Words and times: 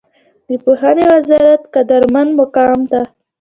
د 0.47 0.49
پوهنې 0.63 1.03
وزارت 1.13 1.61
قدرمن 1.73 2.27
مقام 2.39 2.79
ته 2.91 3.01